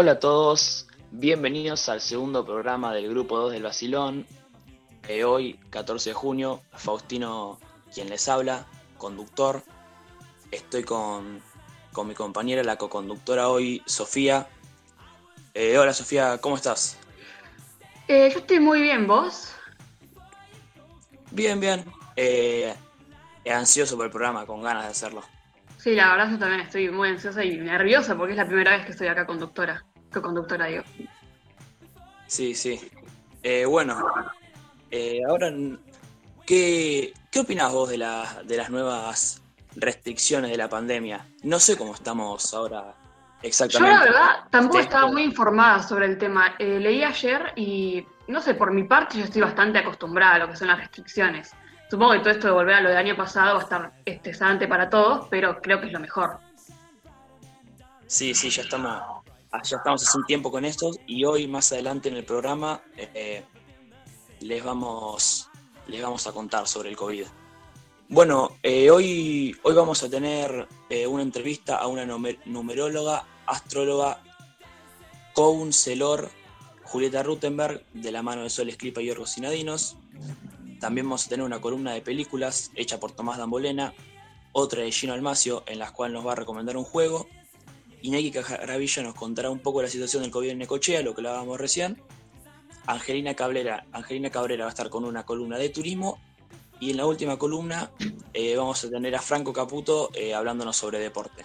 [0.00, 4.28] Hola a todos, bienvenidos al segundo programa del Grupo 2 del Basilón.
[5.08, 7.58] Eh, hoy, 14 de junio, Faustino
[7.92, 8.64] quien les habla,
[8.96, 9.64] conductor.
[10.52, 11.42] Estoy con,
[12.06, 14.46] mi compañera, la coconductora hoy, Sofía.
[15.52, 16.96] Eh, hola Sofía, ¿cómo estás?
[18.06, 19.52] Eh, yo estoy muy bien, ¿vos?
[21.32, 21.84] Bien, bien.
[23.52, 25.24] ansioso por el programa, con ganas de hacerlo.
[25.78, 28.84] Sí, la verdad yo también estoy muy ansiosa y nerviosa porque es la primera vez
[28.84, 29.84] que estoy acá conductora.
[30.12, 30.82] Co-conductora, digo.
[32.26, 32.80] Sí, sí.
[33.42, 34.06] Eh, bueno,
[34.90, 35.52] eh, ahora,
[36.46, 39.42] ¿qué, ¿qué opinás vos de, la, de las nuevas
[39.76, 41.26] restricciones de la pandemia?
[41.42, 42.94] No sé cómo estamos ahora
[43.42, 43.94] exactamente.
[43.94, 46.54] Yo la verdad tampoco estaba muy informada sobre el tema.
[46.58, 50.48] Eh, leí ayer y, no sé, por mi parte yo estoy bastante acostumbrada a lo
[50.48, 51.52] que son las restricciones.
[51.90, 54.68] Supongo que todo esto de volver a lo del año pasado va a estar estresante
[54.68, 56.38] para todos, pero creo que es lo mejor.
[58.06, 59.17] Sí, sí, ya estamos,
[59.52, 63.42] ya estamos hace un tiempo con esto y hoy más adelante en el programa eh,
[64.40, 65.48] les, vamos,
[65.86, 67.24] les vamos a contar sobre el COVID.
[68.10, 74.22] Bueno, eh, hoy, hoy vamos a tener eh, una entrevista a una numeróloga, astróloga,
[75.34, 76.30] counselor,
[76.84, 79.96] Julieta Rutenberg, de la mano de Sol Escripa y Orgos Sinadinos.
[80.80, 83.92] También vamos a tener una columna de películas hecha por Tomás Dambolena,
[84.52, 87.26] otra de Gino Almacio, en la cual nos va a recomendar un juego.
[88.02, 91.58] Iñaki Cajaravilla nos contará un poco la situación del COVID en Necochea, lo que hablábamos
[91.58, 92.00] recién.
[92.86, 96.18] Angelina Cabrera, Angelina Cabrera va a estar con una columna de turismo.
[96.80, 97.90] Y en la última columna
[98.32, 101.44] eh, vamos a tener a Franco Caputo eh, hablándonos sobre deporte.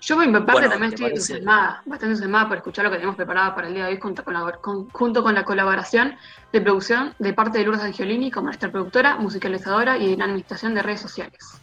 [0.00, 3.54] Yo por mi parte también estoy entusiasmada, bastante entusiasmada por escuchar lo que tenemos preparado
[3.54, 4.58] para el día de hoy junto con la,
[4.92, 6.16] junto con la colaboración
[6.52, 10.82] de producción de parte de Lourdes Angiolini como nuestra productora, musicalizadora y en administración de
[10.82, 11.60] redes sociales.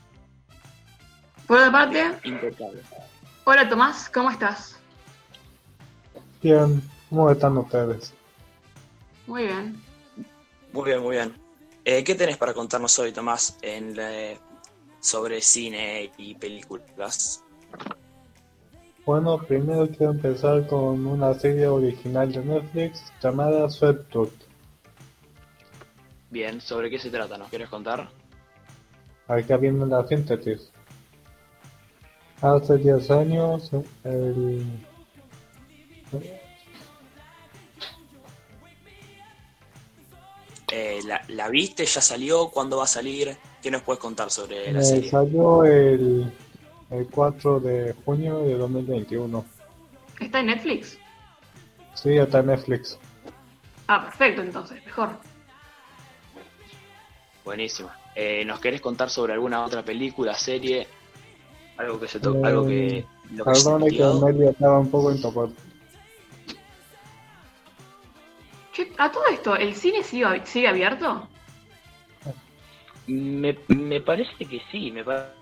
[1.48, 2.12] Por otra parte,
[3.46, 4.78] hola Tomás, ¿cómo estás?
[6.42, 8.14] Bien, ¿cómo están ustedes?
[9.26, 9.82] Muy bien.
[10.74, 11.34] Muy bien, muy bien.
[11.86, 13.96] Eh, ¿Qué tenés para contarnos hoy, Tomás, en
[15.00, 17.44] sobre cine y películas?
[19.06, 24.34] Bueno, primero quiero empezar con una serie original de Netflix llamada Sweat Tooth.
[26.32, 27.38] Bien, ¿sobre qué se trata?
[27.38, 28.10] ¿Nos quieres contar?
[29.28, 30.72] Acá viene la síntesis.
[32.42, 33.72] Hace 10 años,
[34.04, 34.66] el...
[40.72, 41.86] Eh, la, viste?
[41.86, 42.50] ¿Ya salió?
[42.50, 43.38] ¿Cuándo va a salir?
[43.62, 45.10] ¿Qué nos puedes contar sobre la serie?
[45.10, 46.32] Salió el
[46.92, 49.46] el 4 de junio de 2021.
[50.20, 50.98] ¿Está en Netflix?
[51.94, 52.98] Sí, está en Netflix.
[53.88, 55.10] Ah, perfecto, entonces, mejor.
[57.44, 57.92] Buenísimo.
[58.16, 60.88] Eh, ¿Nos querés contar sobre alguna otra película, serie?
[61.78, 63.00] Algo que se toca, algo que...
[63.00, 63.06] Eh,
[63.44, 65.52] perdón, que, que medio estaba un poco intocado.
[68.98, 71.28] A todo esto, ¿el cine sigue, sigue abierto?
[73.08, 75.36] Me, me parece que sí, me parece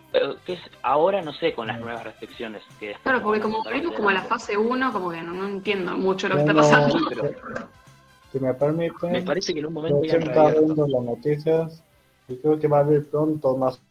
[0.46, 2.62] que es ahora, no sé, con las nuevas restricciones.
[2.80, 6.28] Que claro, porque como venimos como a la fase 1, como que no, entiendo mucho
[6.28, 7.00] lo que está pasando.
[8.32, 11.84] si me permite, me parece que en un momento ya está viendo las noticias
[12.28, 13.82] y creo que va a haber pronto más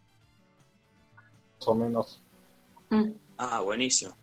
[1.65, 2.22] o menos.
[2.93, 3.15] Mm.
[3.39, 4.15] Ah, buenísimo.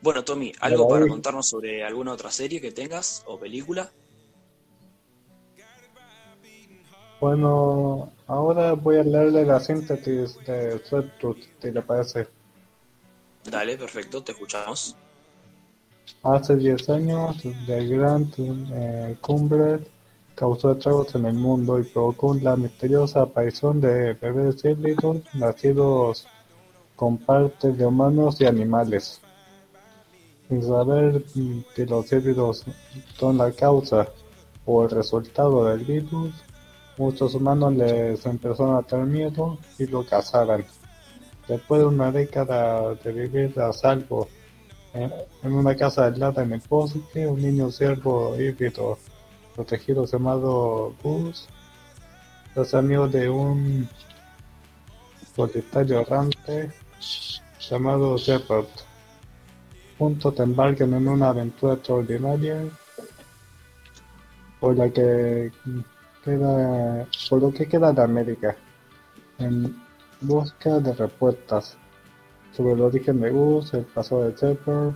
[0.00, 3.90] Bueno, Tommy, ¿algo para contarnos sobre alguna otra serie que tengas o película?
[7.20, 12.28] Bueno, ahora voy a leerle la síntesis de Sweattooth, si le parece.
[13.50, 14.96] Dale, perfecto, te escuchamos.
[16.22, 17.36] Hace 10 años,
[17.66, 19.80] The Grand eh, Cumbre
[20.36, 26.28] causó estragos en el mundo y provocó la misteriosa aparición de bebés híbridos nacidos
[26.96, 29.20] con partes de humanos y animales.
[30.48, 32.64] Sin saber si los híbridos
[33.18, 34.08] son la causa
[34.66, 36.32] o el resultado del virus,
[36.96, 40.64] Muchos humanos les empezaron a tener miedo y lo cazaron.
[41.48, 44.28] Después de una década de vivir a salvo
[44.92, 48.96] en, una casa aislada en el bosque, un niño ciervo híbrido
[49.56, 51.48] protegido llamado Bus
[52.54, 53.88] los amigos de un
[55.34, 56.70] solitario errante
[57.70, 58.66] llamado Shepard.
[59.98, 62.64] Juntos embarcan en una aventura extraordinaria
[64.60, 65.52] por la que
[66.24, 68.56] queda, por lo que queda de América,
[69.38, 69.82] en
[70.20, 71.76] busca de respuestas
[72.56, 74.94] sobre el origen de Gus, el pasado de Shepard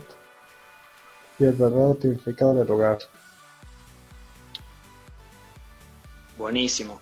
[1.39, 2.99] y el verdadero significado del lugar.
[6.37, 6.99] Buenísimo.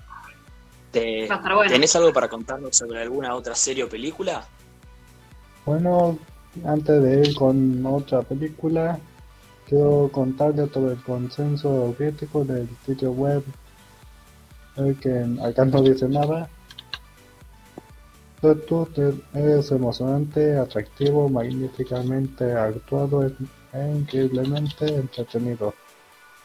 [0.91, 4.47] ¿Tenés algo para contarnos sobre alguna otra serie o película?
[5.67, 6.17] Bueno,
[6.65, 9.01] antes de ir con otra película,
[9.69, 13.43] quiero contarles todo el consenso crítico del sitio web,
[14.77, 16.49] el que acá no dice nada.
[18.41, 25.75] Twitter es emocionante, atractivo, magníficamente actuado e increíblemente entretenido.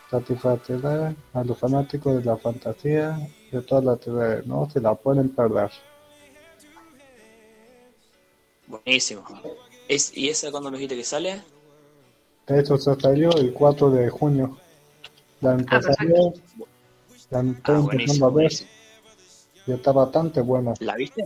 [0.09, 3.19] Satisfacerá a los fanáticos de la fantasía
[3.51, 5.69] de todas las TV, no se la pueden perder.
[8.71, 9.25] Buenísimo.
[9.89, 11.41] ¿Es, ¿Y esa cuándo me dijiste que sale?
[12.47, 14.57] Hecho, se salió el 4 de junio.
[15.41, 16.31] La empezaría,
[17.29, 18.69] la estoy Ah, empezando a ver buenísimo.
[19.67, 20.73] y está bastante buena.
[20.79, 21.25] ¿La viste?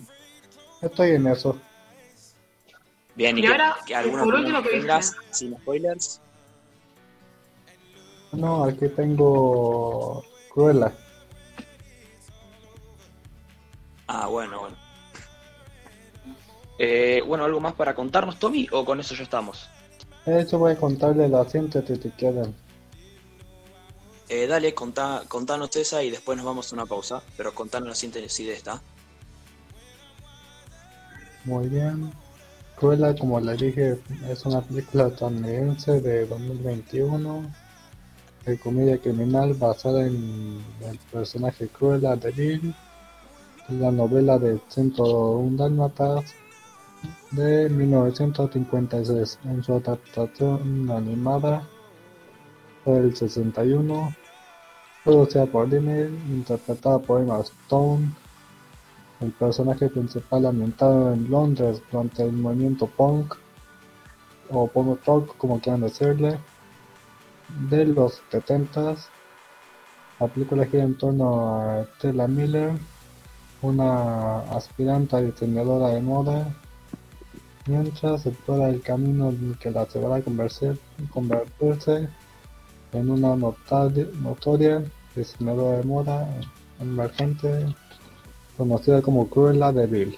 [0.81, 1.55] Estoy en eso.
[3.15, 5.27] Bien, y, ahora, que alguna por último, que ¿qué tengas, viste?
[5.33, 6.21] sin spoilers.
[8.33, 10.91] No, aquí tengo Cruella.
[14.07, 14.84] Ah, bueno, bueno.
[16.77, 18.67] Eh, bueno, ¿algo más para contarnos, Tommy?
[18.71, 19.69] ¿O con eso ya estamos?
[20.25, 22.53] Hecho, voy a contarle la síntesis si quieren.
[24.27, 27.21] Eh, dale, contá, contanos esa y después nos vamos a una pausa.
[27.37, 28.81] Pero contanos la síntesis de esta.
[31.45, 32.11] Muy bien.
[32.75, 33.97] Cruella, como le dije,
[34.29, 37.49] es una película estadounidense de 2021
[38.45, 42.75] de comedia criminal basada en el personaje Cruella de Vil,
[43.69, 46.25] la novela de 101 Dálmatas
[47.31, 51.67] de 1956 en su adaptación animada
[52.85, 54.15] del 61,
[55.03, 58.11] producida por Disney, interpretada por Emma Stone,
[59.21, 63.35] el personaje principal ambientado en Londres durante el movimiento punk
[64.49, 66.37] o punk rock como quieran decirle
[67.69, 68.95] de los 70
[70.19, 72.73] la película gira en torno a Stella Miller
[73.61, 76.55] una aspirante diseñadora de moda
[77.67, 80.79] mientras explora el camino que la llevará a convertir-
[81.11, 82.07] convertirse
[82.93, 84.83] en una notable- notoria
[85.15, 86.27] diseñadora de moda
[86.79, 87.75] emergente
[88.57, 90.17] conocida como Cruella de Vil.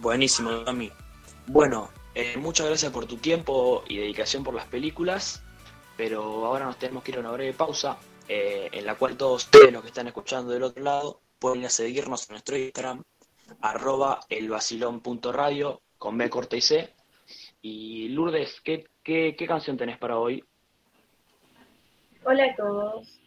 [0.00, 0.90] Buenísimo, Tommy.
[1.46, 5.42] Bueno, eh, muchas gracias por tu tiempo y dedicación por las películas.
[5.96, 7.98] Pero ahora nos tenemos que ir a una breve pausa.
[8.28, 12.28] eh, en la cual todos ustedes, los que están escuchando del otro lado, pueden seguirnos
[12.28, 13.02] en nuestro Instagram,
[13.60, 16.90] arroba elvacilón.radio, con B corta y C.
[17.60, 20.44] Y Lourdes, ¿qué, qué, canción tenés para hoy?
[22.24, 23.20] Hola a todos.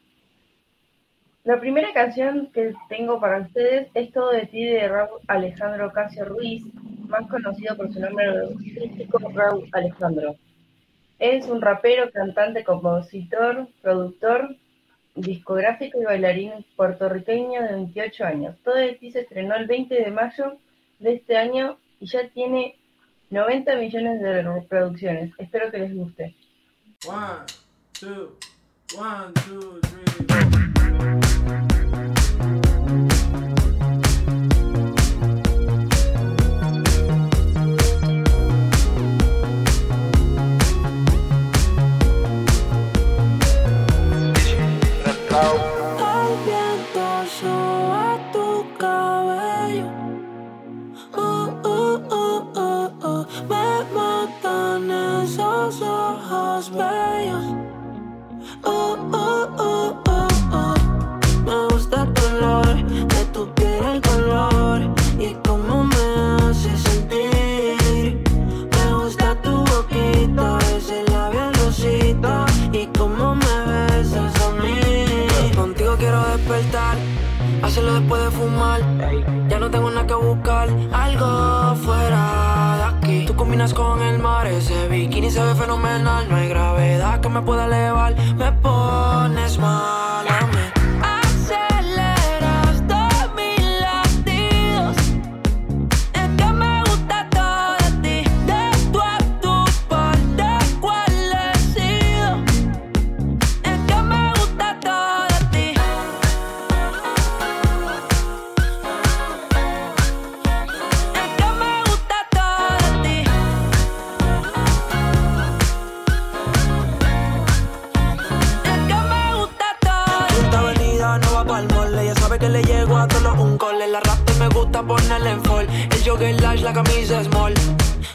[1.43, 6.25] La primera canción que tengo para ustedes es Todo de ti de Raúl Alejandro Casio
[6.25, 6.63] Ruiz,
[7.07, 10.35] más conocido por su nombre artístico Raúl Alejandro.
[11.19, 14.55] Es un rapero, cantante, compositor, productor,
[15.15, 18.55] discográfico y bailarín puertorriqueño de 28 años.
[18.63, 20.57] Todo de ti se estrenó el 20 de mayo
[20.99, 22.75] de este año y ya tiene
[23.29, 25.31] 90 millones de reproducciones.
[25.37, 26.35] Espero que les guste.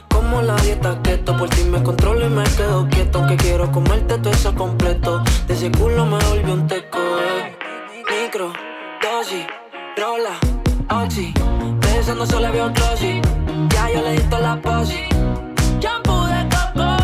[0.08, 3.18] Como la dieta keto, por ti me controlo y me quedo quieto.
[3.18, 5.22] Aunque quiero comerte todo eso completo.
[5.46, 6.98] De ese culo me volvió un teco.
[6.98, 7.56] Eh.
[8.10, 8.52] Micro,
[9.02, 9.46] dosis,
[9.96, 10.38] rola,
[11.04, 11.32] oxi.
[11.80, 13.22] De eso no solo veo closet.
[13.68, 15.04] Ya yo le di toda la posi.
[15.78, 16.96] Shampoo de coco,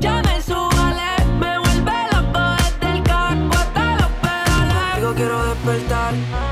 [0.00, 1.10] ya me subale.
[1.38, 4.96] Me vuelve loco desde el carro hasta los pedales.
[4.96, 6.51] Digo, quiero despertar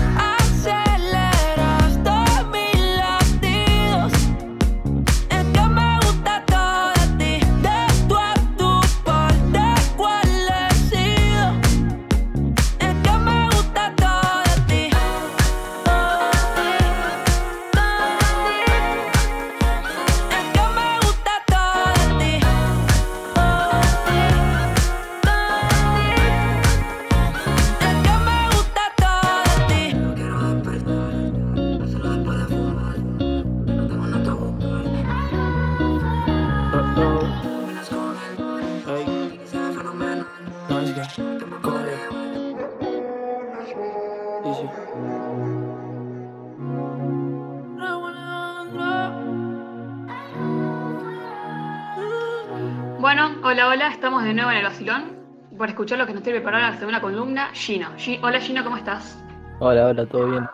[53.91, 55.21] Estamos de nuevo en el vacilón.
[55.57, 57.89] Por escuchar lo que nos tiene preparada la segunda columna, Gino.
[57.97, 59.21] Gi- hola Gino, ¿cómo estás?
[59.59, 60.47] Hola, hola, ¿todo bien?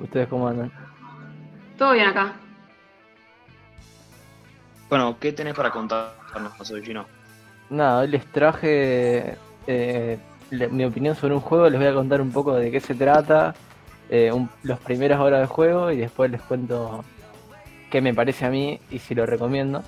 [0.00, 0.70] ¿Ustedes cómo andan?
[1.78, 2.32] ¿Todo bien acá?
[4.88, 7.06] Bueno, ¿qué tenés para contarnos hoy, Gino?
[7.70, 10.18] Nada, hoy les traje eh,
[10.50, 12.94] le- mi opinión sobre un juego, les voy a contar un poco de qué se
[12.94, 13.54] trata,
[14.10, 17.04] eh, un- las primeras horas del juego y después les cuento
[17.90, 19.82] qué me parece a mí y si lo recomiendo.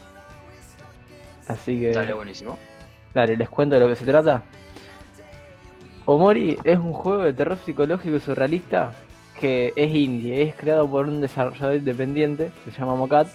[1.49, 1.93] Así que...
[1.93, 2.59] Dale, buenísimo.
[3.15, 4.43] Dale, les cuento de lo que se trata.
[6.05, 8.93] Omori es un juego de terror psicológico y surrealista
[9.39, 13.29] que es indie, es creado por un desarrollador independiente que se llama Mokat.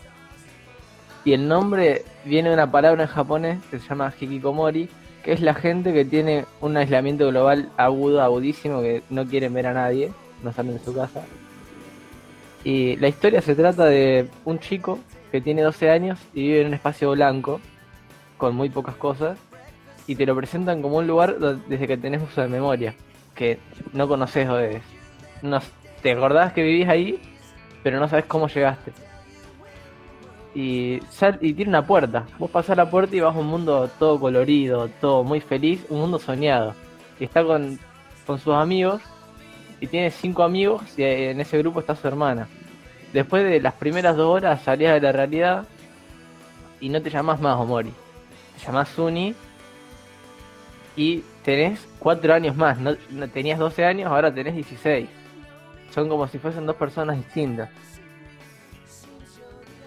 [1.26, 4.90] Y el nombre viene de una palabra en japonés que se llama Hikikomori,
[5.24, 9.68] que es la gente que tiene un aislamiento global agudo, agudísimo, que no quieren ver
[9.68, 10.12] a nadie,
[10.44, 11.22] no salen de su casa.
[12.66, 15.00] Y la historia se trata de un chico
[15.32, 17.62] que tiene 12 años y vive en un espacio blanco
[18.44, 19.38] con muy pocas cosas
[20.06, 22.94] y te lo presentan como un lugar desde que tenés uso de memoria,
[23.34, 23.58] que
[23.94, 24.84] no conoces dónde es.
[25.42, 25.62] No,
[26.02, 27.22] te acordás que vivís ahí,
[27.84, 28.92] pero no sabes cómo llegaste.
[30.54, 31.00] Y
[31.40, 32.26] tiene una puerta.
[32.38, 36.02] Vos pasás la puerta y vas a un mundo todo colorido, todo muy feliz, un
[36.02, 36.76] mundo soñado.
[37.22, 37.80] Y está con,
[38.28, 39.02] con sus amigos,
[39.80, 42.50] y tiene cinco amigos, y eh, en ese grupo está su hermana.
[43.14, 45.64] Después de las primeras dos horas salías de la realidad
[46.82, 47.94] y no te llamás más Omori.
[48.66, 49.36] Llamás Suni
[50.96, 52.78] y tenés cuatro años más.
[52.80, 52.96] No,
[53.30, 55.10] tenías 12 años, ahora tenés 16.
[55.94, 57.70] Son como si fuesen dos personas distintas.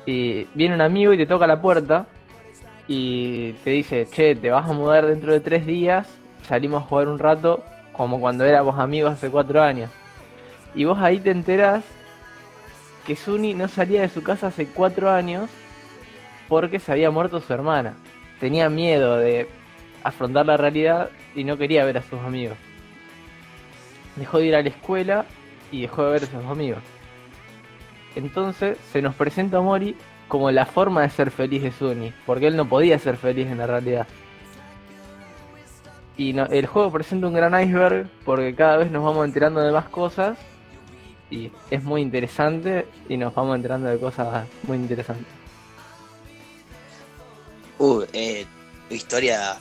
[0.05, 2.07] Y viene un amigo y te toca la puerta
[2.87, 6.07] y te dice, che, te vas a mudar dentro de tres días,
[6.47, 9.91] salimos a jugar un rato como cuando éramos amigos hace cuatro años.
[10.75, 11.83] Y vos ahí te enterás
[13.07, 15.51] que Suni no salía de su casa hace cuatro años
[16.49, 17.95] porque se había muerto su hermana.
[18.41, 19.49] Tenía miedo de
[20.03, 22.57] afrontar la realidad y no quería ver a sus amigos.
[24.17, 25.25] Dejó de ir a la escuela
[25.71, 26.83] y dejó de ver a sus amigos.
[28.15, 29.97] Entonces se nos presenta a Mori
[30.29, 33.59] como la forma de ser feliz de Suni, porque él no podía ser feliz en
[33.59, 34.07] la realidad.
[36.17, 39.71] Y no- el juego presenta un gran iceberg porque cada vez nos vamos enterando de
[39.71, 40.39] más cosas
[41.31, 45.27] y es muy interesante y nos vamos enterando de cosas muy interesantes.
[47.79, 48.47] Uh, eh,
[48.91, 49.57] historia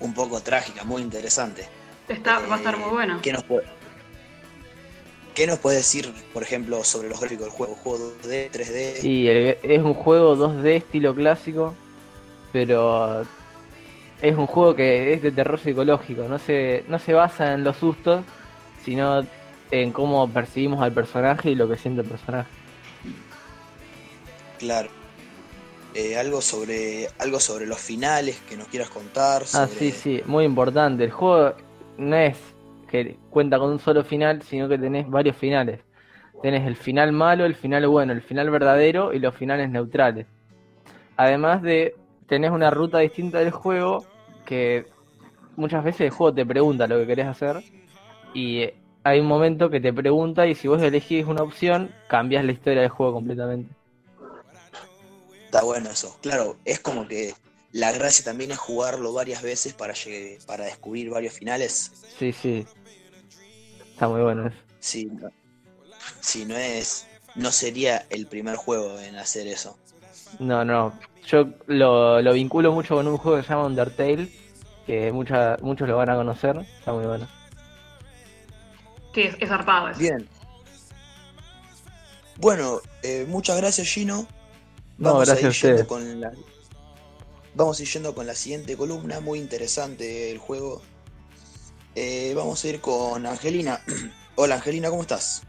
[0.00, 1.66] un poco trágica, muy interesante.
[2.08, 3.20] Está, va a estar muy bueno.
[3.22, 3.64] ¿Qué nos puede,
[5.34, 7.74] ¿Qué nos puede decir, por ejemplo, sobre los gráficos del juego?
[7.76, 9.02] ¿Juego 2D, 3D?
[9.04, 11.74] Y el- es un juego 2D estilo clásico,
[12.52, 13.22] pero
[14.20, 17.76] es un juego que es de terror psicológico, no se, no se basa en los
[17.76, 18.24] sustos,
[18.84, 19.24] sino
[19.70, 22.48] en cómo percibimos al personaje y lo que siente el personaje.
[24.58, 24.90] Claro.
[25.94, 29.42] Eh, algo sobre algo sobre los finales que nos quieras contar.
[29.42, 31.04] Ah, sobre- sí, sí, muy importante.
[31.04, 31.54] El juego
[31.98, 32.38] no es
[32.90, 35.80] que cuenta con un solo final, sino que tenés varios finales.
[36.42, 40.26] Tenés el final malo, el final bueno, el final verdadero y los finales neutrales.
[41.16, 41.94] Además de,
[42.26, 44.04] tenés una ruta distinta del juego
[44.46, 44.86] que
[45.56, 47.62] muchas veces el juego te pregunta lo que querés hacer
[48.34, 52.44] y eh, hay un momento que te pregunta y si vos elegís una opción, cambias
[52.44, 53.74] la historia del juego completamente.
[55.52, 56.16] Está bueno eso.
[56.22, 57.34] Claro, es como que
[57.72, 61.92] la gracia también es jugarlo varias veces para, llegue- para descubrir varios finales.
[62.18, 62.66] Sí, sí.
[63.92, 64.56] Está muy bueno eso.
[64.80, 65.30] Si no,
[66.20, 67.06] si no es.
[67.34, 69.76] No sería el primer juego en hacer eso.
[70.38, 70.98] No, no.
[71.26, 74.32] Yo lo, lo vinculo mucho con un juego que se llama Undertale,
[74.86, 76.56] que mucha, muchos lo van a conocer.
[76.78, 77.28] Está muy bueno.
[79.14, 79.98] Sí, es, es zarpado eso.
[80.00, 80.26] Bien.
[82.38, 84.26] Bueno, eh, muchas gracias Gino.
[84.98, 86.32] No, Vamos gracias a a ir yendo con la.
[87.54, 90.82] Vamos a ir yendo con la siguiente columna, muy interesante el juego.
[91.94, 93.80] Eh, vamos a ir con Angelina.
[94.36, 95.46] Hola Angelina, ¿cómo estás?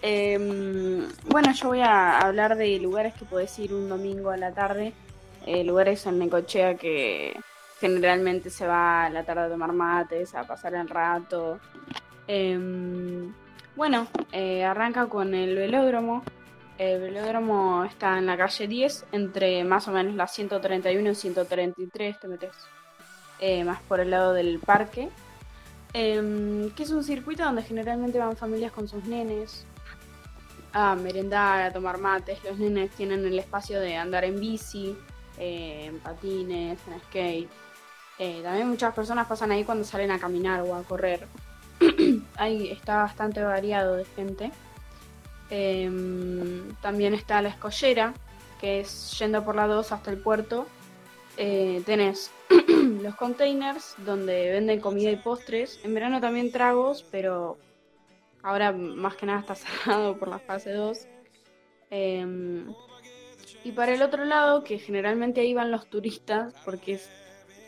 [0.00, 4.52] Em, bueno, yo voy a hablar de lugares que podés ir un domingo a la
[4.54, 4.94] tarde.
[5.46, 7.42] eh, lugares en Necochea que
[7.80, 11.60] generalmente se va a la tarde a tomar mates, a pasar el rato.
[12.26, 13.34] Em,
[13.76, 16.24] bueno, eh, arranca con el velódromo.
[16.78, 22.20] El velódromo está en la calle 10, entre más o menos la 131 y 133,
[22.20, 22.52] te metes
[23.40, 25.08] eh, más por el lado del parque.
[25.92, 29.66] Em, que es un circuito donde generalmente van familias con sus nenes,
[30.72, 32.38] a merendar, a tomar mates.
[32.44, 34.96] Los nenes tienen el espacio de andar en bici,
[35.36, 37.50] eh, en patines, en skate.
[38.20, 41.26] Eh, también muchas personas pasan ahí cuando salen a caminar o a correr.
[42.36, 44.52] ahí está bastante variado de gente.
[45.50, 48.14] Em, también está la escollera,
[48.60, 50.66] que es yendo por la 2 hasta el puerto.
[51.36, 52.30] Eh, tenés
[53.02, 55.80] los containers donde venden comida y postres.
[55.84, 57.58] En verano también tragos, pero
[58.42, 60.98] Ahora más que nada está cerrado por la fase 2.
[61.90, 62.64] Eh,
[63.64, 67.10] y para el otro lado, que generalmente ahí van los turistas, porque es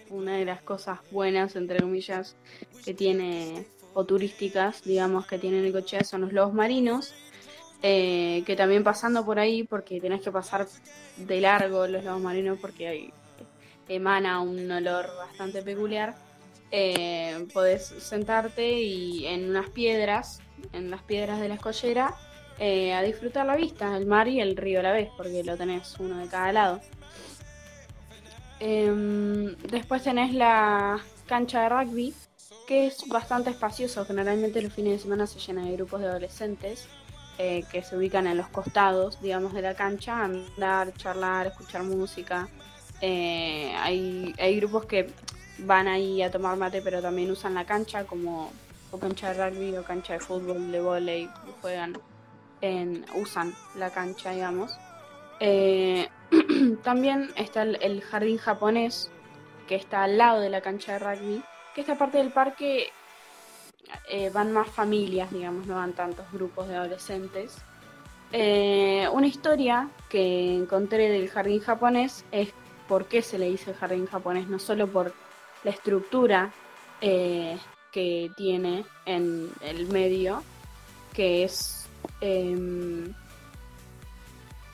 [0.08, 2.36] una de las cosas buenas, entre comillas,
[2.84, 7.12] que tiene, o turísticas, digamos, que tiene Necochea, son los lobos marinos.
[7.82, 10.66] Eh, que también pasando por ahí, porque tenés que pasar
[11.16, 13.12] de largo los lobos marinos, porque hay,
[13.88, 16.14] emana un olor bastante peculiar.
[16.72, 20.40] Eh, podés sentarte y en unas piedras,
[20.72, 22.14] en las piedras de la escollera,
[22.58, 25.56] eh, a disfrutar la vista, el mar y el río a la vez, porque lo
[25.56, 26.80] tenés uno de cada lado.
[28.60, 32.14] Em, después tenés la cancha de rugby,
[32.68, 34.04] que es bastante espacioso.
[34.04, 36.86] Generalmente los fines de semana se llena de grupos de adolescentes
[37.42, 42.50] eh, que se ubican en los costados, digamos, de la cancha, andar, charlar, escuchar música.
[43.00, 45.10] Eh, hay, hay grupos que
[45.60, 48.52] van ahí a tomar mate, pero también usan la cancha como
[48.90, 51.30] o cancha de rugby o cancha de fútbol, de volei,
[51.62, 51.98] juegan
[52.60, 54.78] en, usan la cancha, digamos.
[55.40, 56.08] Eh,
[56.84, 59.10] también está el, el jardín japonés,
[59.66, 61.42] que está al lado de la cancha de rugby,
[61.74, 62.92] que esta parte del parque
[64.08, 67.58] eh, van más familias, digamos, no van tantos grupos de adolescentes.
[68.32, 72.52] Eh, una historia que encontré del jardín japonés es
[72.88, 75.12] por qué se le dice jardín japonés, no solo por
[75.64, 76.52] la estructura
[77.00, 77.58] eh,
[77.92, 80.42] que tiene en el medio,
[81.12, 81.88] que es,
[82.20, 83.12] em,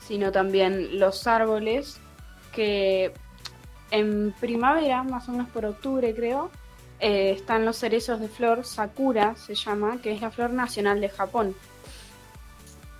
[0.01, 2.01] sino también los árboles
[2.53, 3.13] que
[3.91, 6.51] en primavera, más o menos por octubre creo,
[7.01, 11.09] eh, están los cerezos de flor, Sakura se llama, que es la flor nacional de
[11.09, 11.55] Japón.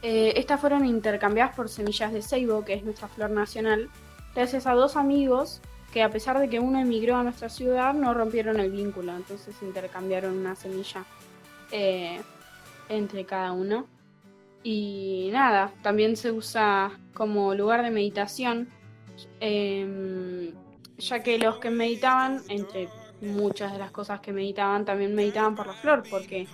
[0.03, 3.91] Eh, estas fueron intercambiadas por semillas de ceibo, que es nuestra flor nacional,
[4.35, 5.61] gracias a dos amigos
[5.93, 9.55] que a pesar de que uno emigró a nuestra ciudad, no rompieron el vínculo, entonces
[9.63, 11.05] intercambiaron una semilla
[11.73, 12.21] eh,
[12.91, 13.87] entre cada uno.
[14.63, 18.69] Y nada, también se usa como lugar de meditación,
[19.41, 20.53] eh,
[20.99, 22.89] ya que los que meditaban, entre
[23.21, 26.47] muchas de las cosas que meditaban, también meditaban por la flor, porque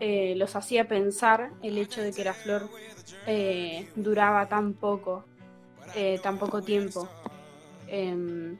[0.00, 2.68] eh, los hacía pensar el hecho de que la flor
[3.26, 5.24] eh, duraba tan poco,
[5.94, 7.08] eh, tan poco tiempo.
[7.86, 8.56] Eh,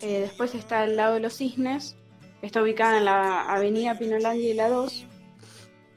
[0.00, 1.96] eh, después está el lado de los cisnes,
[2.42, 5.06] está ubicada en la avenida Pinolandia y la 2,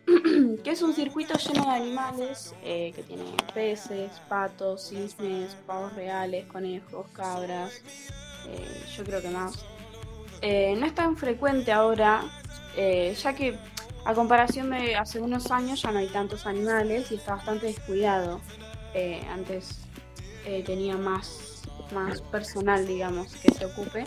[0.63, 7.05] que es un circuito lleno de animales, que tiene peces, patos, cisnes, pavos reales, conejos,
[7.13, 7.73] cabras,
[8.47, 9.65] eh, yo creo que más.
[10.41, 12.23] Eh, no es tan frecuente ahora,
[12.75, 13.57] eh, ya que
[14.05, 18.41] a comparación de hace unos años ya no hay tantos animales y está bastante descuidado.
[18.93, 19.81] Eh, antes
[20.45, 21.61] eh, tenía más,
[21.93, 24.05] más personal, digamos, que se ocupe,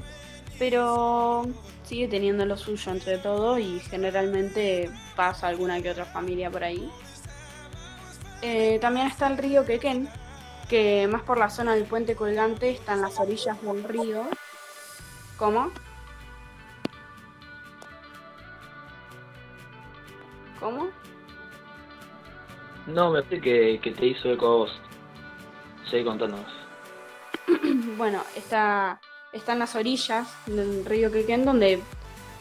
[0.59, 1.47] pero
[1.85, 6.91] sigue teniendo lo suyo entre todo y generalmente pasa alguna que otra familia por ahí.
[8.43, 10.09] Eh, también está el río Quequén,
[10.69, 14.25] que más por la zona del puente colgante está en las orillas del río.
[15.37, 15.71] ¿Cómo?
[20.61, 20.89] ¿Cómo?
[22.87, 24.81] No, me parece que, que te hizo eco a vos.
[25.91, 26.51] Seguí contándonos.
[27.97, 29.01] bueno, está,
[29.33, 31.83] está en las orillas del río Quequén donde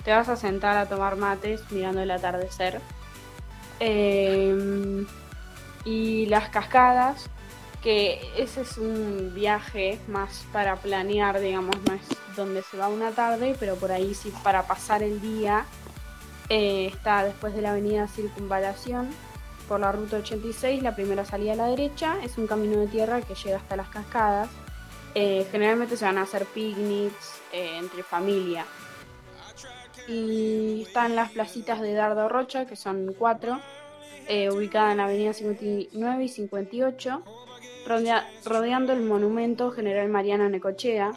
[0.03, 2.79] te vas a sentar a tomar mates mirando el atardecer.
[3.79, 5.05] Eh,
[5.85, 7.29] y las cascadas,
[7.83, 12.01] que ese es un viaje más para planear, digamos, no es
[12.35, 15.65] donde se va una tarde, pero por ahí sí para pasar el día.
[16.49, 19.09] Eh, está después de la avenida Circunvalación,
[19.67, 23.21] por la ruta 86, la primera salida a la derecha, es un camino de tierra
[23.21, 24.49] que llega hasta las cascadas.
[25.15, 28.65] Eh, generalmente se van a hacer picnics eh, entre familia.
[30.07, 33.59] Y están las placitas de Dardo Rocha, que son cuatro,
[34.27, 37.23] eh, ubicadas en la avenida 59 y 58,
[37.87, 41.11] rodea- rodeando el monumento General Mariano Necochea,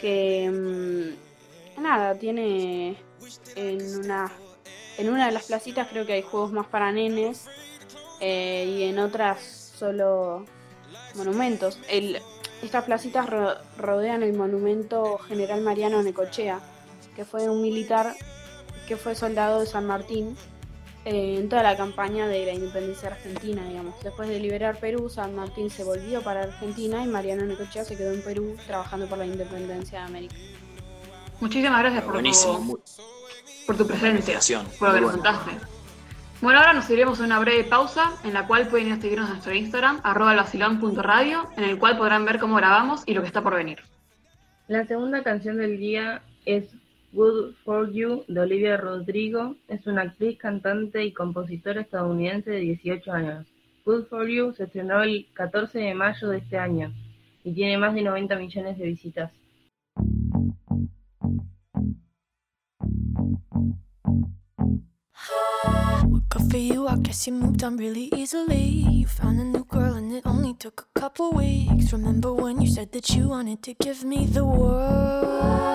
[0.00, 2.96] que mm, nada, tiene
[3.56, 4.30] en una,
[4.98, 7.46] en una de las placitas creo que hay juegos más para nenes
[8.20, 10.44] eh, y en otras solo
[11.14, 11.78] monumentos.
[11.88, 12.18] El,
[12.62, 16.60] estas placitas ro- rodean el monumento General Mariano Necochea,
[17.16, 18.14] que fue un militar
[18.88, 20.36] que fue soldado de San Martín
[21.04, 23.94] eh, en toda la campaña de la independencia argentina, digamos.
[24.02, 28.12] Después de liberar Perú, San Martín se volvió para Argentina y Mariano Necochea se quedó
[28.12, 30.34] en Perú trabajando por la independencia de América.
[31.40, 32.82] Muchísimas gracias por Buenísimo, tu,
[33.66, 35.50] por tu presencia, por lo que nos contaste.
[36.40, 39.28] Bueno, ahora nos iremos a una breve pausa en la cual pueden ir a seguirnos
[39.28, 43.28] en nuestro Instagram, arroba elvacilón.radio, en el cual podrán ver cómo grabamos y lo que
[43.28, 43.80] está por venir.
[44.68, 46.68] La segunda canción del día es
[47.14, 49.54] Good for You de Olivia Rodrigo.
[49.68, 53.46] Es una actriz, cantante y compositora estadounidense de 18 años.
[53.84, 56.92] Good for You se estrenó el 14 de mayo de este año
[57.44, 59.30] y tiene más de 90 millones de visitas.
[66.50, 68.86] For you, I guess you moved on really easily.
[68.90, 71.92] You found a new girl and it only a couple weeks.
[71.92, 75.74] Remember when you said that you wanted to give me the world?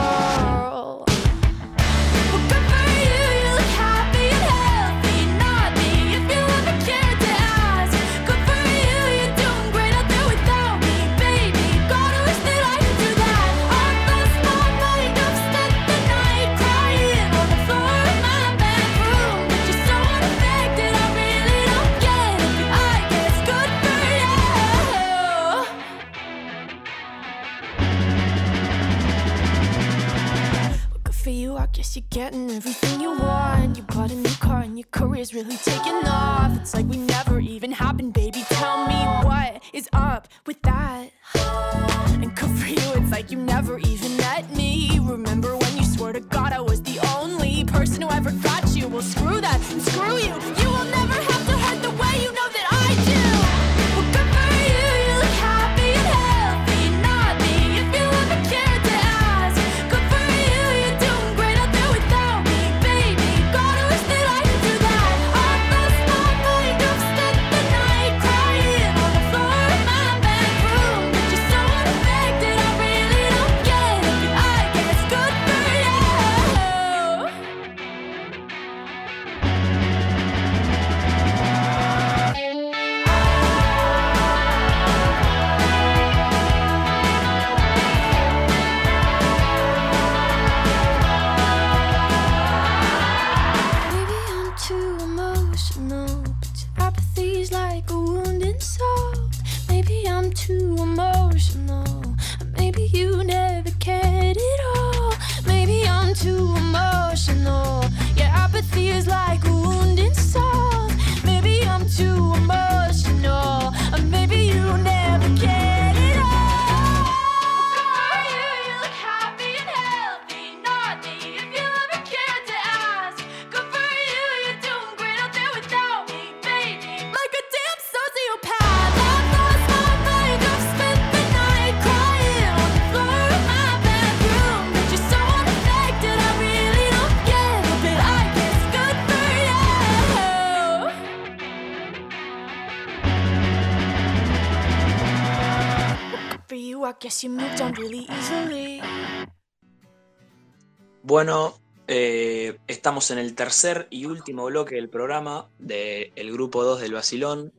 [151.23, 151.53] Bueno,
[151.87, 157.53] eh, estamos en el tercer y último bloque del programa del grupo 2 del Basilón.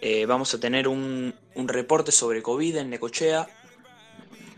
[0.00, 3.48] Eh, vamos a tener un, un reporte sobre COVID en Necochea,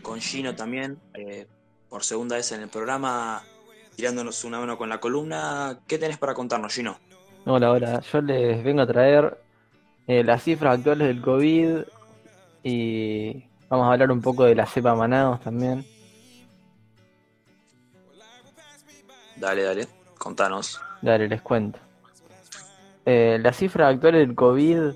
[0.03, 1.47] con Gino también, eh,
[1.89, 3.41] por segunda vez en el programa,
[3.95, 5.79] tirándonos una mano con la columna.
[5.87, 6.99] ¿Qué tenés para contarnos, Gino?
[7.47, 8.01] Hola, hola.
[8.01, 9.35] Yo les vengo a traer
[10.05, 11.77] eh, las cifras actuales del COVID
[12.61, 15.96] y vamos a hablar un poco de la cepa Manaos también.
[19.39, 20.81] Dale, dale, contanos.
[21.01, 21.79] Dale, les cuento.
[23.05, 24.93] Eh, las cifras actuales del COVID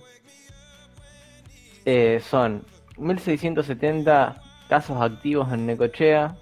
[1.85, 2.63] eh, son
[2.97, 6.35] 1670 casos activos en Necochea.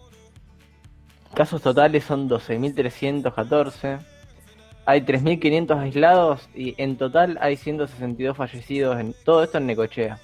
[1.34, 4.00] Casos totales son 12.314.
[4.86, 10.18] Hay 3.500 aislados y en total hay 162 fallecidos en todo esto en Necochea.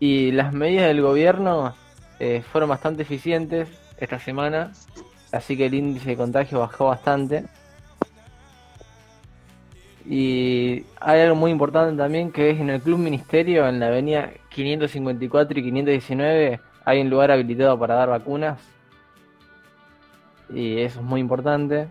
[0.00, 1.74] Y las medidas del gobierno
[2.18, 4.72] eh, fueron bastante eficientes esta semana,
[5.36, 7.44] así que el índice de contagio bajó bastante.
[10.08, 14.30] Y hay algo muy importante también que es en el Club Ministerio, en la avenida
[14.50, 18.60] 554 y 519, hay un lugar habilitado para dar vacunas.
[20.48, 21.88] Y eso es muy importante.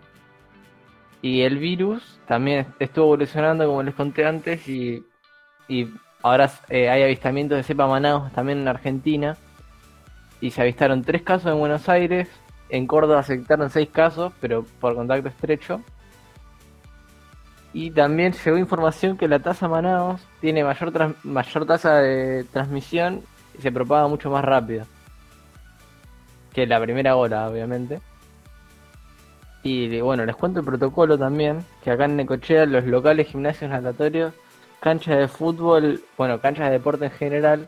[1.21, 5.03] Y el virus también estuvo evolucionando, como les conté antes, y,
[5.67, 5.89] y
[6.21, 9.35] ahora eh, hay avistamientos de cepa Manaus también en Argentina.
[10.39, 12.29] Y se avistaron tres casos en Buenos Aires.
[12.69, 15.81] En Córdoba se detectaron seis casos, pero por contacto estrecho.
[17.73, 23.21] Y también llegó información que la tasa Manaus tiene mayor, mayor tasa de transmisión
[23.57, 24.85] y se propaga mucho más rápido.
[26.53, 27.99] Que la primera ola, obviamente.
[29.61, 34.33] Y bueno, les cuento el protocolo también, que acá en Necochea los locales, gimnasios natatorios,
[34.79, 37.67] canchas de fútbol, bueno, canchas de deporte en general,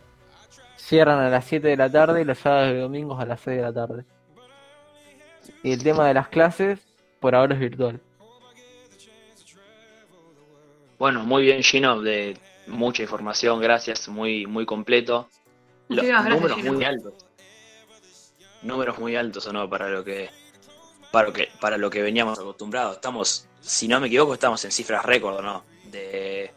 [0.76, 3.58] cierran a las 7 de la tarde y los sábados y domingos a las 6
[3.58, 4.06] de la tarde.
[5.64, 6.80] Y el tema de las clases,
[7.20, 8.00] por ahora es virtual.
[11.00, 15.30] Bueno, muy bien, Gino, de mucha información, gracias, muy, muy completo.
[15.90, 16.74] Los gracias, números Gino.
[16.74, 17.14] muy altos.
[18.64, 20.30] Números muy altos o no para lo que
[21.12, 22.96] para lo que para lo que veníamos acostumbrados.
[22.96, 25.64] Estamos, si no me equivoco, estamos en cifras récord, ¿no?
[25.92, 26.52] De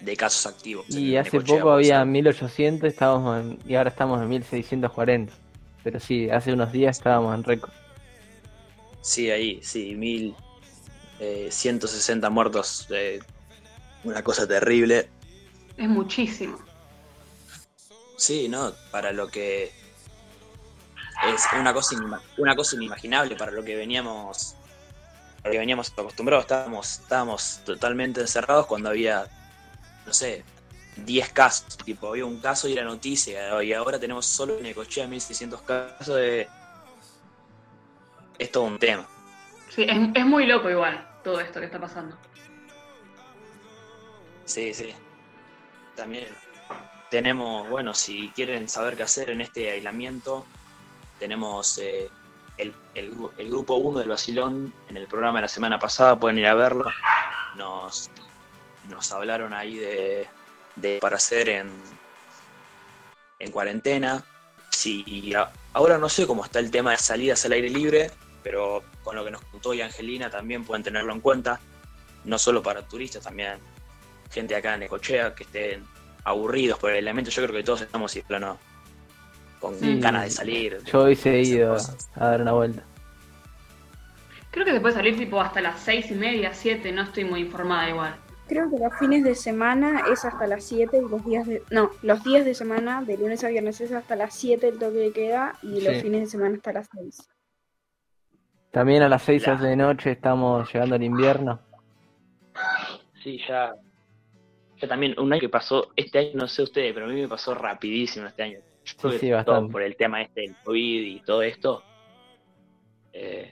[0.00, 0.88] de casos activos.
[0.90, 2.12] Y hace poco había ejemplo.
[2.12, 5.32] 1800 estábamos en- y ahora estamos en 1640.
[5.86, 7.70] Pero sí, hace unos días estábamos en récord.
[9.00, 10.34] Sí, ahí, sí, mil
[11.20, 13.20] eh, 160 muertos, eh,
[14.02, 15.08] una cosa terrible.
[15.76, 16.58] Es muchísimo.
[18.16, 19.70] Sí, no, para lo que
[21.32, 24.56] es una cosa inima- una cosa inimaginable para lo que veníamos
[25.40, 29.24] para lo que veníamos acostumbrados, estábamos estábamos totalmente encerrados cuando había
[30.04, 30.42] no sé,
[30.96, 35.06] 10 casos, tipo había un caso y era noticia y ahora tenemos solo en Necochea
[35.06, 36.48] 1600 casos de
[38.38, 39.06] es todo un tema.
[39.68, 42.16] Sí, es, es muy loco igual todo esto que está pasando.
[44.44, 44.94] Sí, sí.
[45.94, 46.26] También
[47.10, 50.46] tenemos, bueno, si quieren saber qué hacer en este aislamiento,
[51.18, 52.08] tenemos eh,
[52.58, 56.38] el, el el grupo 1 del Basilón en el programa de la semana pasada, pueden
[56.38, 56.84] ir a verlo.
[57.56, 58.10] Nos,
[58.88, 60.28] nos hablaron ahí de,
[60.76, 61.70] de para hacer en,
[63.38, 64.22] en cuarentena.
[64.70, 68.10] Sí, a- ahora no sé cómo está el tema de salidas al aire libre,
[68.42, 71.60] pero con lo que nos contó y Angelina también pueden tenerlo en cuenta,
[72.24, 73.58] no solo para turistas, también
[74.30, 75.84] gente acá en Necochea que estén
[76.24, 77.30] aburridos por el aislamiento.
[77.30, 78.58] Yo creo que todos estamos y plano
[79.60, 79.98] con Sí.
[80.00, 80.78] ganas de salir.
[80.84, 82.08] Yo hoy se he ido cosas.
[82.16, 82.82] a dar una vuelta.
[84.50, 87.40] Creo que se puede salir tipo hasta las seis y media, siete, no estoy muy
[87.40, 88.16] informada igual.
[88.48, 91.62] Creo que los fines de semana es hasta las 7 y los días de...
[91.70, 94.98] No, los días de semana, de lunes a viernes es hasta las 7 el toque
[94.98, 96.02] de queda y los Sí.
[96.02, 97.28] fines de semana hasta las 6.
[98.70, 99.64] También a las 6 Claro.
[99.64, 101.60] de noche estamos llegando al invierno.
[103.22, 103.74] Sí, ya.
[104.80, 107.28] Ya también un año que pasó, este año no sé ustedes, pero a mí me
[107.28, 108.58] pasó rapidísimo este año.
[108.84, 109.72] Yo sí, todo bastante.
[109.72, 111.82] por el tema este del COVID y todo esto.
[113.12, 113.50] eh,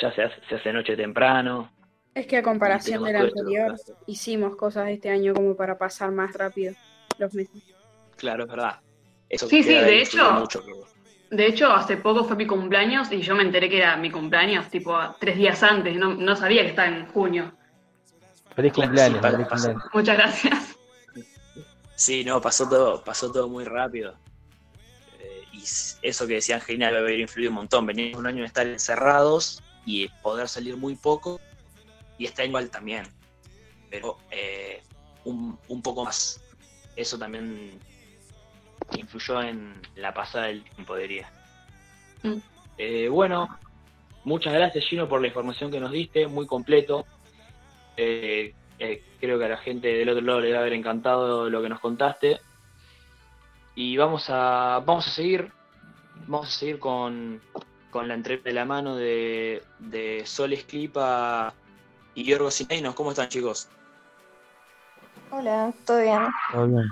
[0.00, 1.70] ya se hace, se hace noche temprano.
[2.14, 3.74] Es que a comparación del anterior,
[4.06, 6.74] hicimos cosas este año como para pasar más rápido
[7.18, 7.62] los meses.
[8.16, 8.80] Claro, es verdad.
[9.28, 10.62] Eso Sí, sí, de hecho- mucho
[11.30, 14.68] De hecho, hace poco fue mi cumpleaños y yo me enteré que era mi cumpleaños,
[14.68, 17.56] tipo tres días antes, no, no sabía que estaba en junio.
[18.54, 19.82] Feliz Claro, cumpleaños, sí, feliz cumpleaños.
[19.94, 20.76] Muchas gracias.
[21.96, 24.14] Sí, no, pasó todo, pasó todo muy rápido.
[25.20, 25.62] Eh, y
[26.02, 27.86] eso que decía Angelina debe haber influido un montón.
[27.86, 31.40] Veníamos un año de estar encerrados y poder salir muy poco.
[32.22, 33.04] Y está igual también.
[33.90, 34.80] Pero eh,
[35.24, 36.40] un, un poco más.
[36.94, 37.80] Eso también
[38.96, 41.28] influyó en la pasada del tiempo, diría.
[42.22, 42.36] Mm.
[42.78, 43.58] Eh, bueno,
[44.22, 47.04] muchas gracias Gino por la información que nos diste, muy completo.
[47.96, 48.54] Eh,
[49.18, 51.68] creo que a la gente del otro lado le va a haber encantado lo que
[51.70, 52.40] nos contaste.
[53.74, 55.50] Y vamos a, vamos a seguir,
[56.28, 57.42] vamos a seguir con,
[57.90, 61.56] con la entrevista de la mano de, de Sol Esclipa
[62.14, 62.94] y Yorgos Sinainos.
[62.94, 63.68] ¿Cómo están chicos?
[65.30, 66.20] Hola, ¿todo bien?
[66.52, 66.84] Todo bien.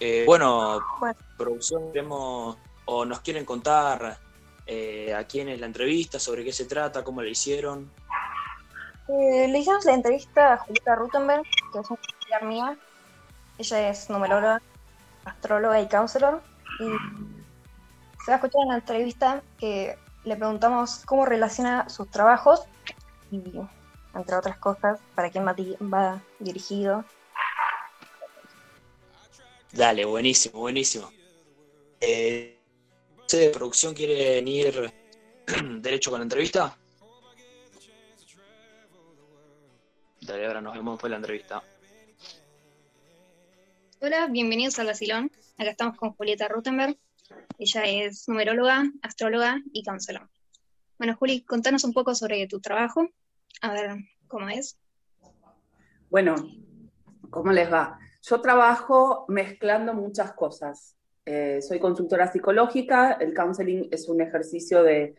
[0.00, 1.18] Eh, bueno, Bueno.
[1.38, 4.18] producción, queremos, o nos quieren contar
[4.66, 7.90] eh, a quién es la entrevista, sobre qué se trata, cómo la hicieron.
[9.08, 12.76] Eh, le hicimos la entrevista a Julieta Rutenberg, que es una familiar mía.
[13.58, 14.60] Ella es numeróloga,
[15.24, 16.42] astróloga y counselor.
[16.80, 16.84] Y
[18.24, 22.62] se va a escuchar en la entrevista que le preguntamos cómo relaciona sus trabajos
[23.30, 23.42] y,
[24.14, 27.04] entre otras cosas, para quién va, di- va dirigido.
[29.72, 31.10] Dale, buenísimo, buenísimo.
[32.00, 32.58] Eh,
[33.20, 34.92] ¿Ustedes de producción quieren ir
[35.80, 36.76] derecho con la entrevista?
[40.20, 41.62] Dale, ahora nos vemos después de la entrevista.
[44.00, 45.30] Hola, bienvenidos a La Silón.
[45.56, 46.96] Acá estamos con Julieta Rutenberg.
[47.58, 50.28] Ella es numeróloga, astróloga y counselor.
[50.98, 53.08] Bueno, Juli, contanos un poco sobre tu trabajo.
[53.60, 54.78] A ver cómo es.
[56.10, 56.34] Bueno,
[57.30, 57.98] ¿cómo les va?
[58.22, 60.96] Yo trabajo mezclando muchas cosas.
[61.24, 65.14] Eh, soy consultora psicológica, el counseling es un ejercicio de,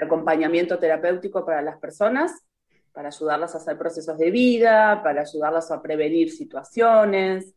[0.00, 2.32] acompañamiento terapéutico para las personas,
[2.92, 7.54] para ayudarlas a hacer procesos de vida, para ayudarlas a prevenir situaciones.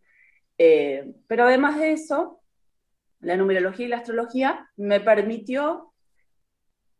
[0.57, 2.40] Eh, pero además de eso,
[3.21, 5.93] la numerología y la astrología me permitió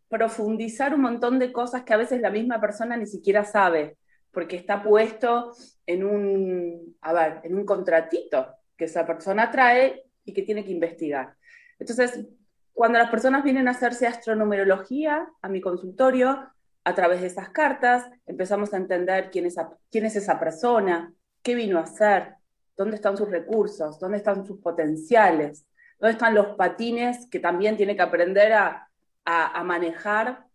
[0.07, 3.97] profundizar un montón de cosas que a veces la misma persona ni siquiera sabe,
[4.31, 5.53] porque está puesto
[5.85, 10.71] en un, a ver, en un contratito que esa persona trae y que tiene que
[10.71, 11.35] investigar.
[11.79, 12.25] Entonces,
[12.73, 16.51] cuando las personas vienen a hacerse astronumerología a mi consultorio,
[16.83, 19.55] a través de esas cartas, empezamos a entender quién es,
[19.89, 22.35] quién es esa persona, qué vino a hacer,
[22.75, 25.65] dónde están sus recursos, dónde están sus potenciales,
[26.01, 28.89] dónde están los patines que también tiene que aprender a,
[29.23, 30.47] a, a manejar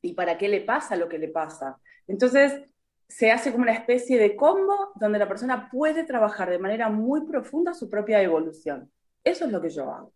[0.00, 1.78] y para qué le pasa lo que le pasa.
[2.06, 2.62] Entonces,
[3.08, 7.26] se hace como una especie de combo donde la persona puede trabajar de manera muy
[7.26, 8.90] profunda su propia evolución.
[9.22, 10.12] Eso es lo que yo hago.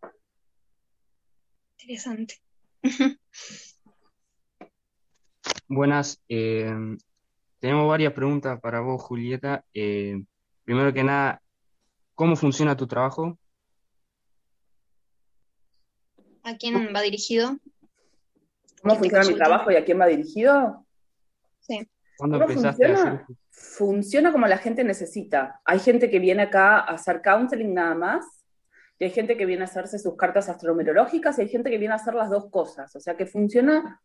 [1.78, 2.36] Interesante.
[5.68, 6.72] Buenas, eh,
[7.58, 9.64] tenemos varias preguntas para vos, Julieta.
[9.74, 10.24] Eh,
[10.64, 11.42] primero que nada,
[12.14, 13.38] ¿cómo funciona tu trabajo?
[16.48, 17.58] ¿A quién va dirigido?
[18.80, 20.86] ¿Cómo ¿Quién te funciona mi trabajo y a quién va dirigido?
[21.60, 21.88] Sí.
[22.16, 23.12] ¿Cuándo ¿Cómo empezaste a funciona?
[23.12, 23.36] hacer?
[23.50, 25.60] Funciona como la gente necesita.
[25.64, 28.24] Hay gente que viene acá a hacer counseling nada más,
[28.98, 31.92] y hay gente que viene a hacerse sus cartas astronumerológicas, y hay gente que viene
[31.92, 32.94] a hacer las dos cosas.
[32.96, 34.00] O sea que funciona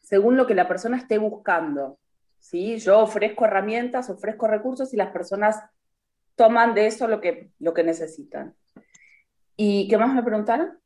[0.00, 1.98] según lo que la persona esté buscando.
[2.38, 2.78] ¿sí?
[2.78, 5.60] Yo ofrezco herramientas, ofrezco recursos y las personas
[6.36, 8.54] toman de eso lo que, lo que necesitan.
[9.56, 10.78] ¿Y qué más me preguntaron?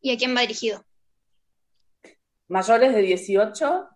[0.00, 0.84] ¿Y a quién va dirigido?
[2.48, 3.88] mayores de 18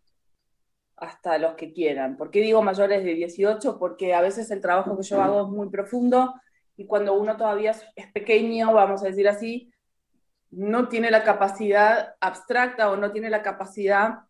[0.97, 2.17] hasta los que quieran.
[2.17, 3.79] ¿Por qué digo mayores de 18?
[3.81, 6.35] Porque a veces el trabajo que yo hago es muy profundo
[6.77, 9.73] y cuando uno todavía es- pequeño, vamos a decir así,
[10.53, 14.21] no tiene la capacidad abstracta o no tiene la capacidad,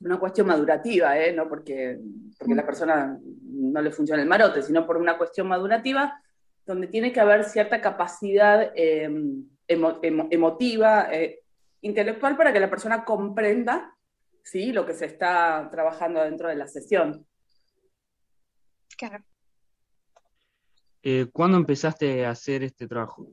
[0.00, 1.32] una cuestión madurativa, ¿eh?
[1.32, 2.00] no porque,
[2.36, 6.20] porque la persona no le funciona el marote, sino por una cuestión madurativa
[6.66, 9.08] donde tiene que haber cierta capacidad eh,
[9.68, 11.40] emo- emo- emotiva, eh,
[11.82, 13.94] intelectual para que la persona comprenda
[14.42, 14.72] ¿sí?
[14.72, 17.26] lo que se está trabajando dentro de la sesión.
[18.96, 19.24] Claro.
[21.02, 23.28] Eh, ¿cuándo empezaste a hacer este trabajo?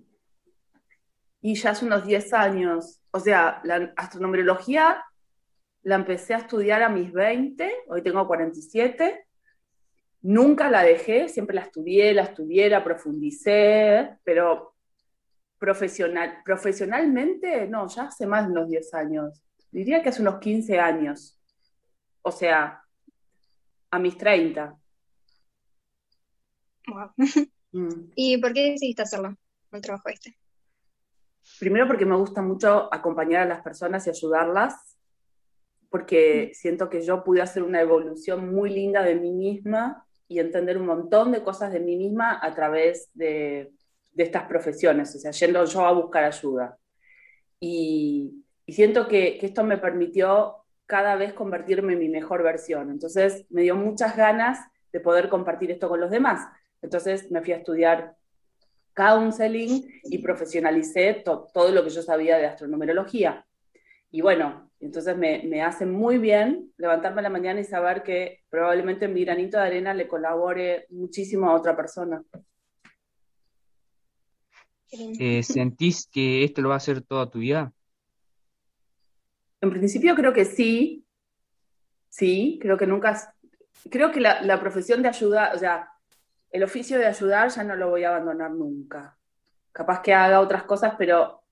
[1.41, 5.03] Y ya hace unos 10 años, o sea, la astronumerología
[5.83, 9.25] la empecé a estudiar a mis 20, hoy tengo 47,
[10.21, 14.70] nunca la dejé, siempre la estudié, la estudié, la profundicé, pero
[15.61, 20.79] profesional, profesionalmente, no, ya hace más de unos 10 años, diría que hace unos 15
[20.79, 21.39] años,
[22.23, 22.81] o sea,
[23.91, 24.75] a mis 30.
[26.87, 27.11] Wow.
[27.73, 28.11] Mm.
[28.15, 29.37] ¿Y por qué decidiste hacerlo?
[29.71, 30.35] El trabajo este.
[31.59, 34.97] Primero porque me gusta mucho acompañar a las personas y ayudarlas,
[35.89, 40.77] porque siento que yo pude hacer una evolución muy linda de mí misma y entender
[40.77, 43.71] un montón de cosas de mí misma a través de,
[44.13, 46.77] de estas profesiones, o sea, yendo yo a buscar ayuda.
[47.59, 52.89] Y, y siento que, esto me permitió cada vez convertirme en mi mejor versión.
[52.89, 54.59] Entonces me dio muchas ganas
[54.91, 56.47] de poder compartir esto con los demás.
[56.81, 58.15] Entonces me fui a estudiar
[58.93, 63.45] counseling y profesionalicé to- todo lo que yo sabía de astronumerología.
[64.11, 68.39] Y bueno, entonces me, me hace muy bien levantarme a la mañana y saber que
[68.49, 72.21] probablemente mi granito de arena le colabore muchísimo a otra persona.
[74.91, 77.71] Eh, ¿sentís que esto lo va a hacer toda tu vida?
[79.61, 81.05] En principio creo que sí,
[82.09, 83.35] sí, creo que nunca,
[83.89, 85.89] creo que la, la profesión de ayuda, o sea,
[86.49, 89.17] el oficio de ayudar ya no lo voy a abandonar nunca.
[89.71, 91.43] Capaz que haga otras cosas, pero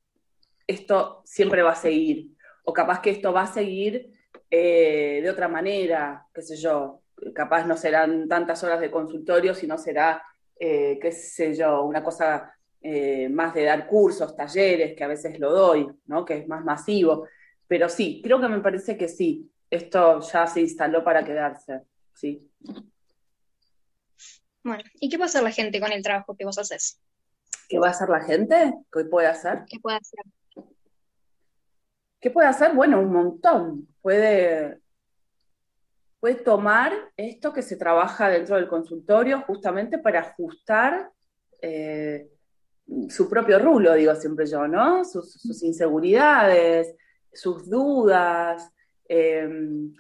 [0.68, 2.36] esto siempre va a seguir.
[2.64, 4.12] O capaz que esto va a seguir
[4.52, 7.02] eh, de otra manera, qué sé yo.
[7.34, 10.22] capaz no serán tantas horas de consultorio, sino será,
[10.60, 15.38] eh, qué sé yo, una cosa eh, más de dar cursos, talleres, que a veces
[15.40, 16.24] lo doy, ¿no?
[16.24, 17.28] que es más masivo.
[17.68, 21.82] Pero sí, creo que me parece que sí, esto ya se instaló para quedarse,
[22.14, 22.50] sí.
[24.64, 27.00] Bueno, ¿y qué puede hacer la gente con el trabajo que vos haces?
[27.68, 28.74] ¿Qué va a hacer la gente?
[28.92, 29.64] ¿Qué puede hacer?
[29.68, 30.20] ¿Qué puede hacer?
[32.20, 32.74] ¿Qué puede hacer?
[32.74, 33.88] Bueno, un montón.
[34.02, 34.80] Puede,
[36.20, 41.12] puede tomar esto que se trabaja dentro del consultorio justamente para ajustar
[41.62, 42.30] eh,
[43.10, 45.04] su propio rulo, digo siempre yo, ¿no?
[45.06, 46.96] Sus, sus inseguridades,
[47.32, 48.72] sus dudas.
[49.08, 49.94] Em,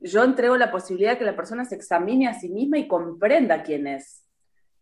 [0.00, 3.62] yo entrego la posibilidad de que la persona se examine a sí misma y comprenda
[3.62, 4.24] quién es.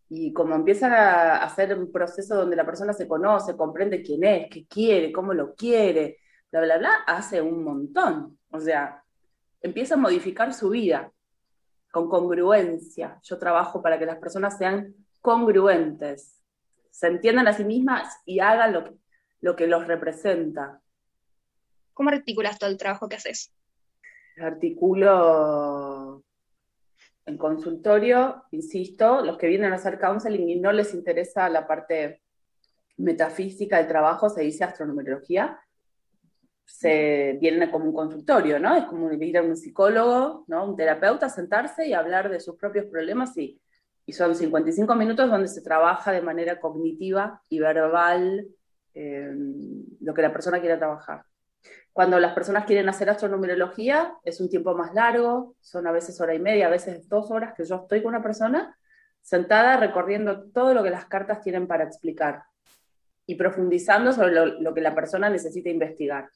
[0.09, 4.49] Y como empieza a hacer un proceso donde la persona se conoce, comprende quién es,
[4.51, 6.19] qué quiere, cómo lo quiere,
[6.51, 8.39] bla, bla, bla, hace un montón.
[8.51, 9.03] O sea,
[9.63, 11.11] empieza a modificar su vida
[11.91, 13.19] con congruencia.
[13.23, 16.42] Yo trabajo para que las personas sean congruentes,
[16.93, 18.93] se entiendan a sí mismas y hagan lo que,
[19.41, 20.81] lo que los representa.
[21.95, 23.53] ¿Cómo articulas todo el trabajo que haces?
[24.39, 26.23] Articulo
[27.25, 32.21] en consultorio, insisto, los que vienen a hacer counseling y no les interesa la parte
[32.99, 35.59] metafísica del trabajo, se dice astronumerología,
[36.65, 38.75] se vienen como un consultorio, ¿no?
[38.77, 40.65] Es como ir a un psicólogo, ¿no?
[40.65, 43.61] Un terapeuta, sentarse y hablar de sus propios problemas y,
[44.07, 48.47] y son 55 minutos donde se trabaja de manera cognitiva y verbal
[48.95, 49.33] eh,
[50.01, 51.25] lo que la persona quiere trabajar.
[51.93, 56.35] Cuando las personas quieren hacer astronumerología, es un tiempo más largo, son a veces hora
[56.35, 58.77] y media, a veces dos horas que yo estoy con una persona
[59.21, 62.45] sentada recorriendo todo lo que las cartas tienen para explicar
[63.27, 66.31] y profundizando sobre lo, que la persona necesita investigar.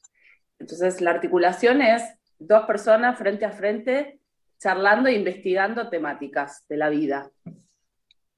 [0.59, 2.03] Entonces, la articulación es
[2.39, 4.16] dos personas frente a frente
[4.59, 7.31] charlando e investigando temáticas de la vida.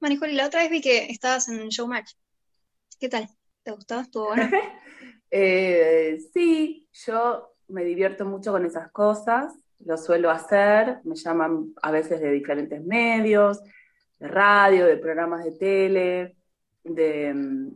[0.00, 2.12] Manijoli, la otra vez vi que estabas en Showmatch.
[2.98, 3.28] ¿Qué tal?
[3.62, 4.00] ¿Te gustó?
[4.00, 4.50] ¿Estuvo bueno?
[5.32, 11.92] Eh, sí, yo me divierto mucho con esas cosas, lo suelo hacer, me llaman a
[11.92, 13.62] veces de diferentes medios,
[14.18, 16.36] de radio, de programas de tele,
[16.82, 17.32] de,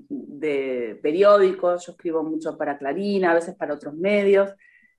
[0.09, 4.53] de periódicos, yo escribo mucho para Clarina, a veces para otros medios.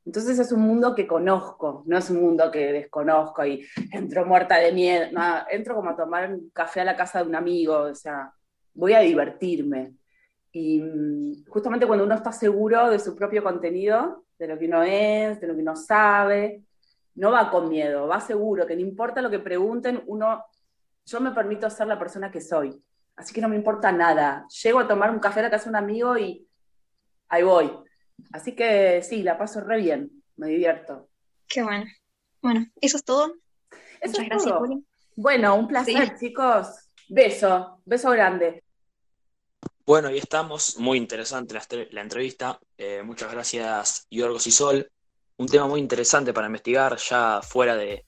[0.05, 4.57] Entonces es un mundo que conozco, no es un mundo que desconozco y entro muerta
[4.57, 5.07] de miedo,
[5.49, 8.31] entro como a tomar un café a la casa de un amigo, o sea,
[8.75, 9.93] voy a divertirme.
[10.51, 14.83] Y mm, justamente cuando uno está seguro de su propio contenido, de lo que uno
[14.83, 16.61] es, de lo que uno sabe,
[17.15, 20.43] no va con miedo, va seguro, que no importa lo que pregunten, uno,
[21.05, 22.79] yo me permito ser la persona que soy.
[23.15, 24.45] Así que no me importa nada.
[24.63, 26.47] Llego a tomar un café a la casa de un amigo y
[27.29, 27.71] ahí voy.
[28.31, 31.09] Así que sí, la paso re bien, me divierto.
[31.47, 31.85] Qué bueno.
[32.41, 33.33] Bueno, eso es todo.
[34.03, 34.55] Muchas gracias,
[35.15, 36.67] Bueno, un placer, chicos.
[37.07, 38.63] Beso, beso grande.
[39.85, 40.77] Bueno, ahí estamos.
[40.77, 41.55] Muy interesante
[41.91, 42.59] la, entrevista.
[42.77, 44.91] Eh, muchas gracias, Yorgos y Sol.
[45.37, 48.05] Un tema muy interesante para investigar, ya fuera de,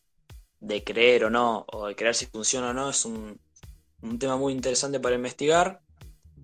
[0.84, 2.90] creer o no, o de creer si funciona o no.
[2.90, 3.40] Es un,
[4.20, 5.80] tema muy interesante para investigar.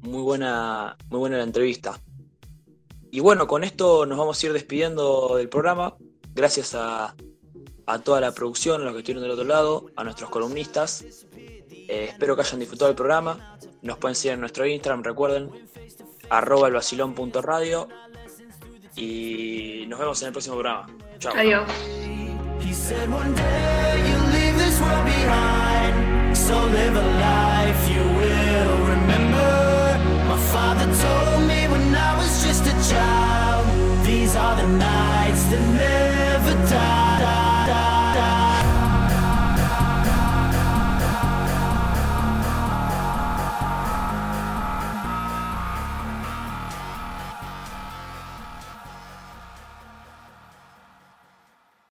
[0.02, 2.00] Muy buena, muy buena la entrevista.
[3.14, 5.96] Y bueno, con esto nos vamos a ir despidiendo del programa.
[6.34, 7.16] Gracias a,
[8.04, 11.06] toda la producción, a los que estuvieron del otro lado, a nuestros columnistas.
[11.38, 13.60] Eh, espero que hayan disfrutado del programa.
[13.84, 15.52] Nos pueden seguir en nuestro Instagram, recuerden,
[16.32, 17.88] arroba elvacilón.radio.
[18.96, 20.88] Y nos vemos en el próximo programa.
[21.20, 21.34] Chao.
[21.36, 21.70] Adiós.
[26.34, 28.13] So live a life you will remember.
[28.13, 28.13] My
[30.54, 33.66] father told me when I was just a child.
[34.06, 38.03] These are the nights that never die.